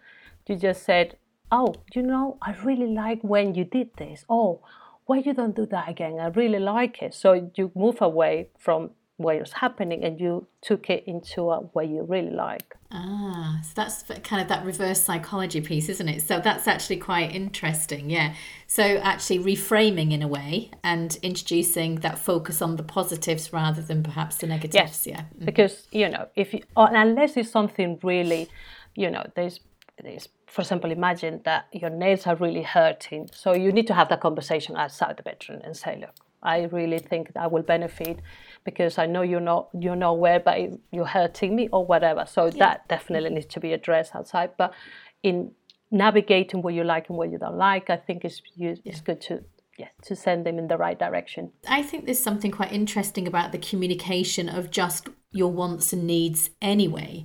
[0.47, 1.17] you just said
[1.51, 4.25] oh, you know, I really like when you did this.
[4.29, 4.63] Oh,
[5.07, 6.19] why you don't do that again?
[6.21, 7.15] I really like it.
[7.15, 11.89] So you move away from what was happening and you took it into a what
[11.89, 12.75] you really like.
[12.91, 16.23] Ah, so that's kind of that reverse psychology piece, isn't it?
[16.23, 18.35] So that's actually quite interesting, yeah.
[18.67, 24.03] So actually reframing in a way and introducing that focus on the positives rather than
[24.03, 24.75] perhaps the negatives.
[24.75, 25.21] Yes, yeah.
[25.21, 25.45] Mm-hmm.
[25.45, 28.49] Because you know, if you, unless it's something really,
[28.95, 29.61] you know, there's
[30.47, 33.31] for example, imagine that your nails are really hurting.
[33.33, 36.99] So you need to have that conversation outside the bedroom and say, look, I really
[36.99, 38.21] think I will benefit
[38.65, 40.59] because I know you're not you're not aware, but
[40.91, 42.25] you're hurting me or whatever.
[42.27, 42.53] So yeah.
[42.59, 44.51] that definitely needs to be addressed outside.
[44.57, 44.73] But
[45.23, 45.53] in
[45.91, 48.95] navigating what you like and what you don't like, I think it's it's yeah.
[49.05, 49.45] good to
[49.79, 51.53] yeah, to send them in the right direction.
[51.69, 56.51] I think there's something quite interesting about the communication of just your wants and needs
[56.61, 57.25] anyway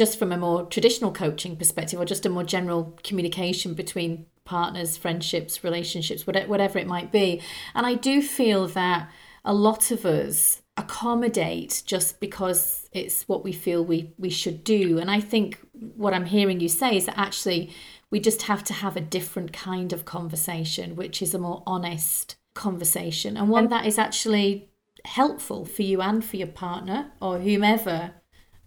[0.00, 4.96] just from a more traditional coaching perspective or just a more general communication between partners,
[4.96, 7.38] friendships, relationships, whatever it might be.
[7.74, 9.10] And I do feel that
[9.44, 14.98] a lot of us accommodate just because it's what we feel we, we should do.
[14.98, 17.70] And I think what I'm hearing you say is that actually
[18.10, 22.36] we just have to have a different kind of conversation, which is a more honest
[22.54, 24.70] conversation and one that is actually
[25.04, 28.14] helpful for you and for your partner or whomever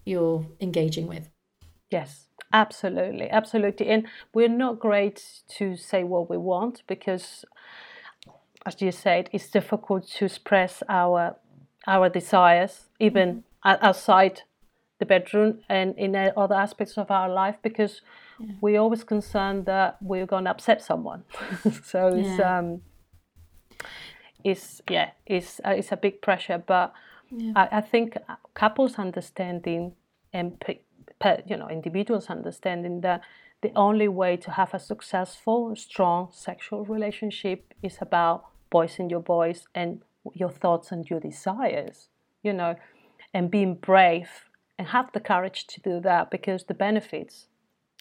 [0.05, 1.29] you're engaging with.
[1.89, 3.87] Yes, absolutely, absolutely.
[3.89, 5.23] And we're not great
[5.57, 7.45] to say what we want because,
[8.65, 11.37] as you said, it's difficult to express our
[11.85, 13.85] our desires even mm-hmm.
[13.85, 14.41] outside
[14.99, 18.01] the bedroom and in other aspects of our life because
[18.39, 18.53] yeah.
[18.61, 21.23] we're always concerned that we're going to upset someone.
[21.83, 22.81] so it's um,
[24.43, 26.93] it's yeah, it's uh, it's a big pressure, but
[27.35, 27.53] Yeah.
[27.55, 29.93] I, I, think uh, couples understanding
[30.31, 30.61] and
[31.45, 33.21] you know individuals understanding that
[33.63, 39.65] the only way to have a successful, strong sexual relationship is about voicing your voice
[39.73, 40.01] and
[40.33, 42.09] your thoughts and your desires,
[42.43, 42.75] you know,
[43.33, 44.29] and being brave
[44.77, 47.47] and have the courage to do that because the benefits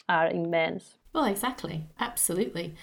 [0.09, 0.99] are immense.
[1.13, 1.87] Well, exactly.
[2.01, 2.75] Absolutely.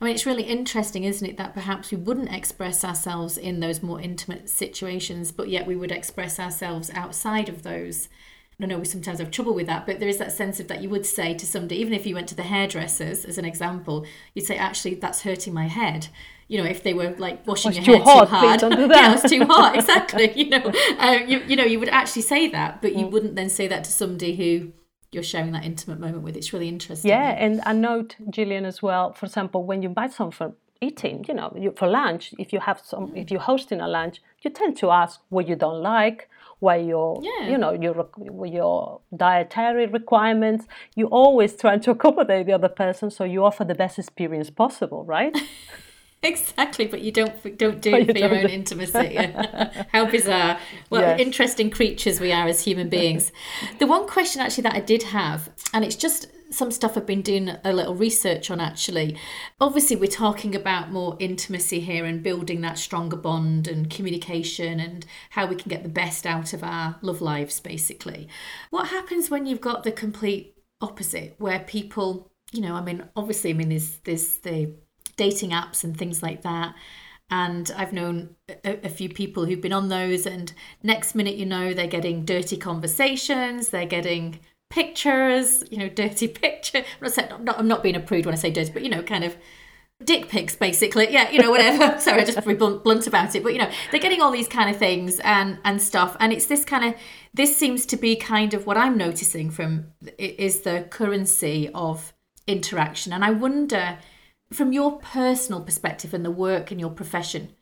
[0.00, 3.82] I mean, it's really interesting, isn't it, that perhaps we wouldn't express ourselves in those
[3.82, 8.08] more intimate situations, but yet we would express ourselves outside of those.
[8.60, 10.82] I know we sometimes have trouble with that, but there is that sense of that
[10.82, 14.06] you would say to somebody, even if you went to the hairdressers as an example,
[14.34, 16.08] you'd say, actually, that's hurting my head.
[16.46, 19.14] You know, if they were like washing your too hair hot, too hard, do yeah,
[19.14, 19.76] it's too hot.
[19.76, 20.32] Exactly.
[20.36, 23.10] You know, um, you, you know, you would actually say that, but you mm.
[23.10, 24.72] wouldn't then say that to somebody who
[25.12, 26.36] you're sharing that intimate moment with.
[26.36, 27.08] It's really interesting.
[27.08, 31.24] Yeah, and I note, Gillian, as well, for example, when you buy something for eating,
[31.28, 34.50] you know, you, for lunch, if you have some, if you're hosting a lunch, you
[34.50, 36.28] tend to ask what you don't like,
[36.60, 37.48] what your, yeah.
[37.48, 38.08] you know, your
[38.44, 40.66] your dietary requirements.
[40.94, 45.04] You always try to accommodate the other person, so you offer the best experience possible,
[45.04, 45.36] right?
[46.22, 49.16] exactly, but you don't don't do it for your own intimacy.
[49.92, 50.58] How bizarre!
[50.88, 51.20] What yes.
[51.20, 53.32] interesting creatures we are as human beings.
[53.78, 57.22] the one question actually that I did have, and it's just some stuff I've been
[57.22, 59.16] doing a little research on actually.
[59.60, 65.04] Obviously, we're talking about more intimacy here and building that stronger bond and communication and
[65.30, 68.28] how we can get the best out of our love lives, basically.
[68.70, 73.50] What happens when you've got the complete opposite, where people, you know, I mean, obviously,
[73.50, 74.74] I mean, there's, there's the
[75.18, 76.74] dating apps and things like that.
[77.30, 80.50] And I've known a, a, few people who've been on those, and
[80.82, 86.84] next minute, you know, they're getting dirty conversations, they're getting pictures, you know, dirty picture.
[87.02, 89.02] I'm not, not, I'm not being a prude when I say dirty, but, you know,
[89.02, 89.36] kind of
[90.04, 93.42] dick pics basically yeah you know whatever sorry i just be blunt, blunt about it
[93.42, 96.46] but you know they're getting all these kind of things and and stuff and it's
[96.46, 96.94] this kind of
[97.34, 102.12] this seems to be kind of what i'm noticing from is the currency of
[102.46, 103.98] interaction and i wonder
[104.52, 107.54] from your personal perspective and the work in your profession,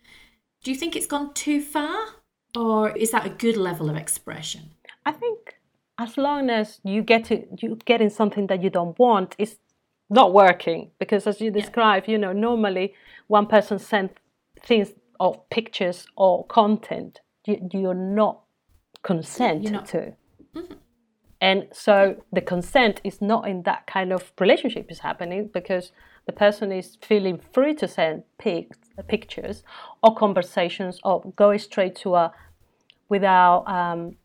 [0.63, 2.07] do you think it's gone too far?
[2.57, 4.71] Or is that a good level of expression?
[5.05, 5.57] I think
[5.99, 9.57] as long as you get to you getting something that you don't want, it's
[10.09, 10.91] not working.
[10.99, 12.13] Because as you describe, yeah.
[12.13, 12.95] you know, normally
[13.27, 14.13] one person sends
[14.63, 18.43] things or pictures or content you, you're not
[19.03, 19.87] consent you're not.
[19.87, 20.15] to.
[20.55, 20.75] Mm-hmm.
[21.41, 25.93] And so the consent is not in that kind of relationship is happening because
[26.27, 29.63] the person is feeling free to send pics, pictures
[30.03, 32.33] or conversations or go straight to a
[33.09, 34.17] without um,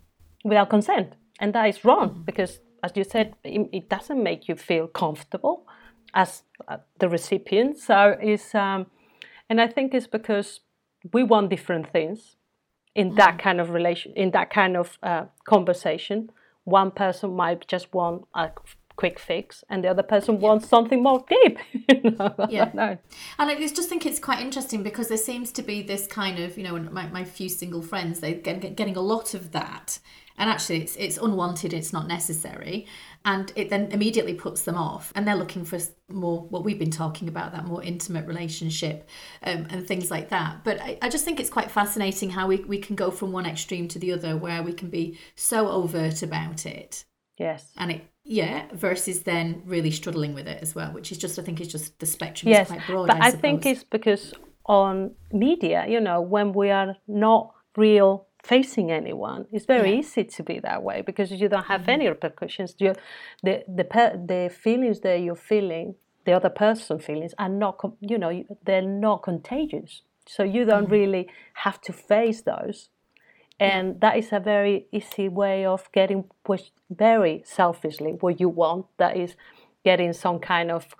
[0.43, 2.21] without consent, and that is wrong mm-hmm.
[2.23, 5.67] because, as you said, it, it, doesn't make you feel comfortable
[6.13, 7.77] as uh, the recipient.
[7.77, 8.87] So it's um,
[9.49, 10.61] and I think it's because
[11.13, 12.37] we want different things
[12.95, 13.17] in mm-hmm.
[13.17, 16.31] that kind of relation, in that kind of uh, conversation.
[16.63, 18.51] One person might just want a
[19.01, 20.41] quick fix and the other person yeah.
[20.41, 21.57] wants something more deep
[21.89, 22.35] you know?
[22.49, 22.69] yeah.
[23.39, 26.55] And i just think it's quite interesting because there seems to be this kind of
[26.55, 29.97] you know my, my few single friends they're getting, getting a lot of that.
[30.37, 32.85] And actually it's, it's unwanted it's not necessary.
[33.25, 35.11] And it then immediately puts them off.
[35.15, 39.09] And they're looking for more what we've been talking about that more intimate relationship
[39.43, 40.63] um, and things like that.
[40.63, 43.45] But I, I just think it's quite fascinating how we, we can go from one
[43.45, 47.03] extreme to the other where we can be so overt about it.
[47.37, 47.71] Yes.
[47.77, 51.41] And it yeah versus then really struggling with it as well which is just i
[51.41, 54.33] think is just the spectrum yes, is quite broad but I, I think it's because
[54.65, 59.99] on media you know when we are not real facing anyone it's very yeah.
[59.99, 61.89] easy to be that way because you don't have mm-hmm.
[61.91, 62.93] any repercussions you,
[63.43, 63.83] the the
[64.27, 69.23] the feelings that you're feeling the other person feelings are not you know they're not
[69.23, 70.93] contagious so you don't mm-hmm.
[70.93, 72.89] really have to face those
[73.61, 78.87] and that is a very easy way of getting pushed very selfishly what you want.
[78.97, 79.35] That is
[79.85, 80.95] getting some kind of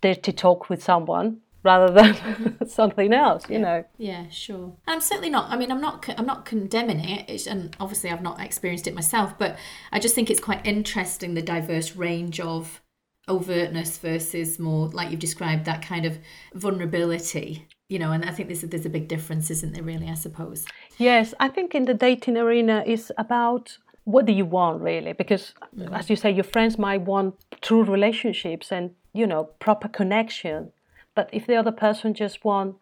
[0.00, 3.60] dirty talk with someone rather than something else you yeah.
[3.60, 3.84] know?
[3.98, 4.72] Yeah sure.
[4.86, 7.28] And i'm certainly not i mean i'm not i'm not condemning it.
[7.28, 9.58] It's, and obviously i've not experienced it myself but
[9.90, 12.80] i just think it's quite interesting the diverse range of
[13.28, 16.18] overtness versus more like you've described that kind of
[16.54, 20.08] vulnerability you know and i think there's a, there's a big difference isn't there really
[20.08, 20.64] i suppose?
[20.98, 23.78] Yes i think in the dating arena is about
[24.08, 25.12] what do you want really?
[25.12, 25.92] Because mm-hmm.
[25.92, 30.72] as you say your friends might want true relationships and you know proper connection.
[31.14, 32.76] But if the other person just want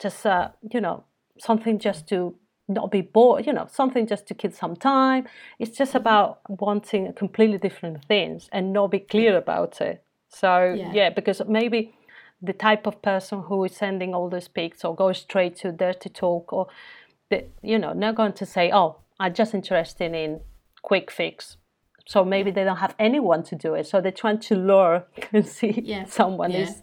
[0.00, 1.04] just uh, you know
[1.38, 2.34] something just to
[2.68, 5.26] not be bored you know something just to kill some time
[5.58, 10.02] it's just about wanting completely different things and not be clear about it.
[10.30, 11.94] So yeah, yeah because maybe
[12.42, 16.10] the type of person who is sending all those pics or goes straight to dirty
[16.10, 16.66] talk or
[17.30, 20.40] they, you know, not going to say, "Oh, I'm just interested in
[20.82, 21.56] quick fix."
[22.06, 23.86] So maybe they don't have anyone to do it.
[23.86, 26.04] So they're trying to lure and see yeah.
[26.04, 26.60] someone yeah.
[26.60, 26.82] is.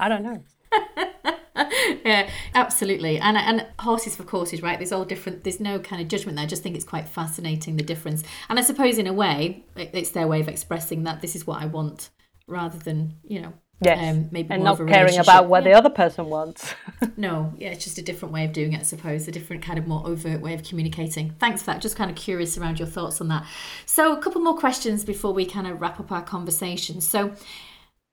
[0.00, 0.42] I don't know.
[2.04, 3.18] yeah, absolutely.
[3.18, 4.78] And and horses for courses, right?
[4.78, 5.44] There's all different.
[5.44, 6.44] There's no kind of judgment there.
[6.44, 8.22] I just think it's quite fascinating the difference.
[8.48, 11.62] And I suppose in a way, it's their way of expressing that this is what
[11.62, 12.10] I want,
[12.46, 15.70] rather than you know Yes, um, maybe and not caring about what yeah.
[15.70, 16.74] the other person wants.
[17.16, 19.78] no, yeah, it's just a different way of doing it, I suppose, a different kind
[19.78, 21.34] of more overt way of communicating.
[21.38, 21.82] Thanks for that.
[21.82, 23.46] Just kind of curious around your thoughts on that.
[23.84, 27.02] So, a couple more questions before we kind of wrap up our conversation.
[27.02, 27.34] So,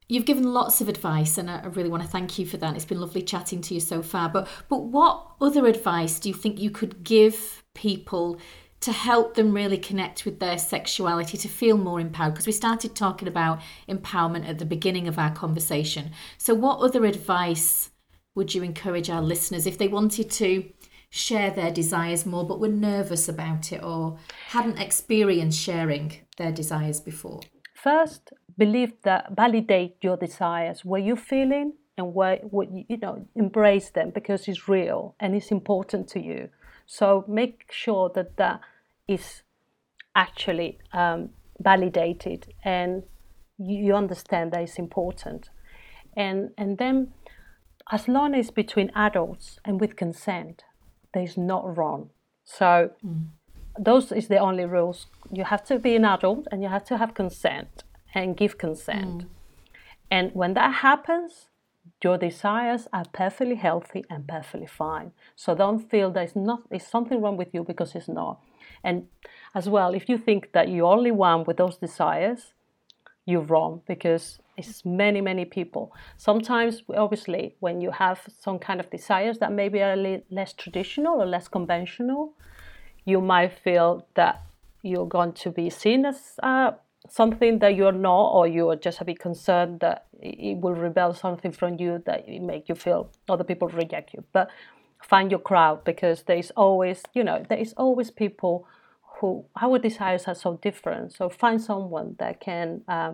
[0.09, 2.75] you've given lots of advice, and I really want to thank you for that.
[2.75, 4.27] It's been lovely chatting to you so far.
[4.27, 8.37] But, but what other advice do you think you could give people?
[8.83, 12.95] To help them really connect with their sexuality to feel more empowered because we started
[12.95, 16.11] talking about empowerment at the beginning of our conversation.
[16.37, 17.91] So what other advice
[18.35, 20.69] would you encourage our listeners if they wanted to
[21.09, 24.17] share their desires more but were nervous about it or
[24.49, 27.41] hadn't experienced sharing their desires before?
[27.73, 32.41] First believe that validate your desires what you're feeling and what
[32.89, 36.49] you know embrace them because it's real and it's important to you.
[36.85, 38.61] So make sure that that
[39.07, 39.43] is
[40.15, 41.29] actually um,
[41.59, 43.03] validated and
[43.57, 45.49] you, you understand that it's important.
[46.15, 47.13] And, and then,
[47.91, 50.63] as long as between adults and with consent,
[51.13, 52.11] there's not wrong.
[52.43, 53.27] So, mm.
[53.79, 55.07] those is the only rules.
[55.31, 57.83] You have to be an adult and you have to have consent
[58.13, 59.23] and give consent.
[59.23, 59.27] Mm.
[60.11, 61.49] And when that happens,
[62.03, 65.11] your desires are perfectly healthy and perfectly fine.
[65.35, 68.39] So don't feel there's not there's something wrong with you because it's not.
[68.83, 69.07] And
[69.55, 72.53] as well, if you think that you're only one with those desires,
[73.25, 75.93] you're wrong because it's many, many people.
[76.17, 80.53] Sometimes, obviously, when you have some kind of desires that maybe are a little less
[80.53, 82.33] traditional or less conventional,
[83.05, 84.43] you might feel that
[84.81, 86.71] you're going to be seen as uh,
[87.09, 91.51] something that you're not, or you're just a bit concerned that it will rebel something
[91.51, 94.23] from you that it make you feel other people reject you.
[94.31, 94.49] But
[95.01, 98.67] find your crowd because there is always, you know, there is always people
[99.19, 101.13] who our desires are so different.
[101.13, 103.13] So find someone that can uh,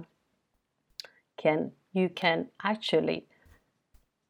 [1.37, 3.25] can you can actually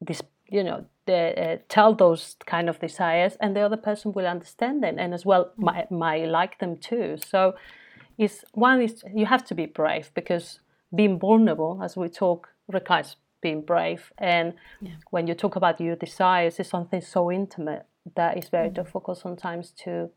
[0.02, 4.28] this you know the, uh, tell those kind of desires, and the other person will
[4.28, 7.18] understand them, and as well might, might like them too.
[7.18, 7.56] So
[8.20, 10.60] is one is you have to be brave because
[10.96, 14.12] being vulnerable, as we talk, requires being brave.
[14.18, 14.92] And yeah.
[15.10, 18.84] when you talk about your desires, it's something so intimate that it's very mm-hmm.
[18.84, 20.10] difficult sometimes to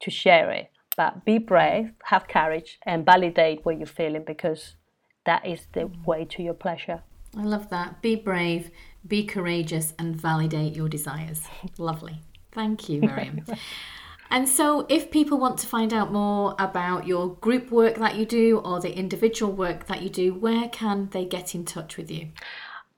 [0.00, 0.70] to share it.
[0.96, 4.76] But be brave, have courage, and validate what you're feeling because
[5.24, 6.04] that is the mm-hmm.
[6.04, 7.02] way to your pleasure.
[7.34, 8.02] I love that.
[8.02, 8.70] Be brave,
[9.06, 11.40] be courageous, and validate your desires.
[11.78, 12.20] Lovely.
[12.50, 13.42] Thank you, Miriam.
[14.32, 18.24] And so, if people want to find out more about your group work that you
[18.24, 22.10] do or the individual work that you do, where can they get in touch with
[22.10, 22.30] you?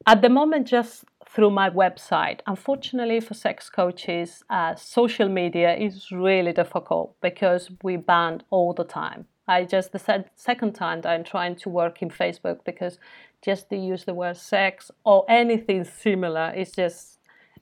[0.06, 2.38] At the moment, just through my website.
[2.46, 8.84] Unfortunately, for sex coaches, uh, social media is really difficult because we banned all the
[8.84, 9.26] time.
[9.48, 12.98] I just the second time that I'm trying to work in Facebook because
[13.42, 17.13] just to use the word sex or anything similar is just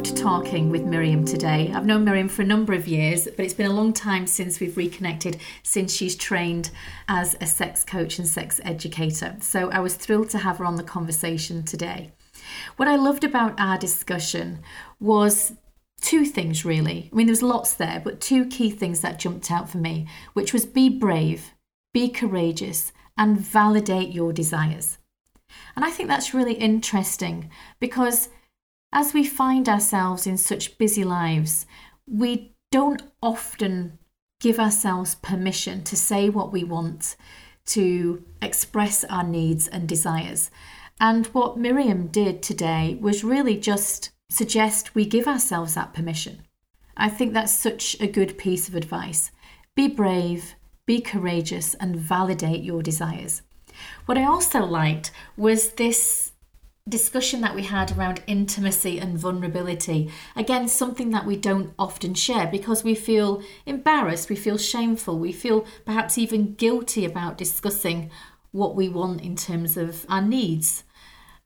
[0.00, 1.70] Loved talking with Miriam today.
[1.74, 4.58] I've known Miriam for a number of years, but it's been a long time since
[4.58, 6.70] we've reconnected since she's trained
[7.06, 9.36] as a sex coach and sex educator.
[9.40, 12.12] So I was thrilled to have her on the conversation today.
[12.76, 14.60] What I loved about our discussion
[15.00, 15.52] was
[16.00, 17.10] two things really.
[17.12, 20.54] I mean, there's lots there, but two key things that jumped out for me, which
[20.54, 21.52] was be brave,
[21.92, 24.96] be courageous, and validate your desires.
[25.76, 28.30] And I think that's really interesting because
[28.92, 31.66] as we find ourselves in such busy lives,
[32.06, 33.98] we don't often
[34.40, 37.16] give ourselves permission to say what we want,
[37.66, 40.50] to express our needs and desires.
[40.98, 46.42] And what Miriam did today was really just suggest we give ourselves that permission.
[46.96, 49.30] I think that's such a good piece of advice.
[49.76, 50.54] Be brave,
[50.86, 53.42] be courageous, and validate your desires.
[54.06, 56.32] What I also liked was this
[56.88, 60.10] discussion that we had around intimacy and vulnerability.
[60.34, 65.32] Again, something that we don't often share because we feel embarrassed, we feel shameful, we
[65.32, 68.10] feel perhaps even guilty about discussing
[68.52, 70.84] what we want in terms of our needs.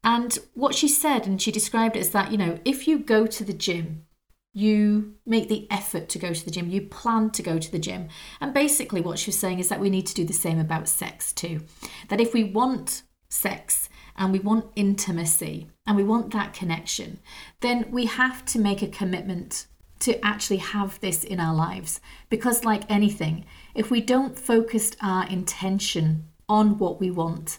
[0.03, 3.27] And what she said, and she described it as that, you know, if you go
[3.27, 4.05] to the gym,
[4.53, 7.79] you make the effort to go to the gym, you plan to go to the
[7.79, 8.09] gym.
[8.41, 10.89] And basically, what she was saying is that we need to do the same about
[10.89, 11.63] sex too.
[12.09, 17.19] That if we want sex, and we want intimacy and we want that connection,
[17.61, 19.67] then we have to make a commitment
[20.01, 22.01] to actually have this in our lives.
[22.29, 23.45] Because, like anything,
[23.75, 27.59] if we don't focus our intention on what we want,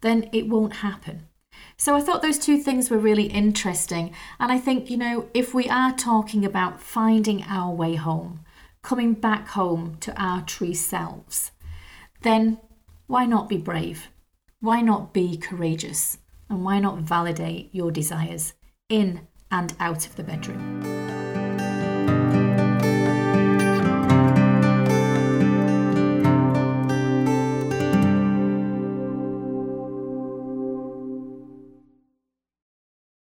[0.00, 1.28] then it won't happen.
[1.76, 4.14] So I thought those two things were really interesting.
[4.38, 8.40] And I think, you know, if we are talking about finding our way home,
[8.82, 11.52] coming back home to our true selves,
[12.22, 12.58] then
[13.06, 14.08] why not be brave?
[14.64, 16.16] Why not be courageous?
[16.48, 18.54] And why not validate your desires
[18.88, 20.80] in and out of the bedroom?